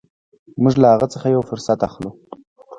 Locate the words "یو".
1.35-1.47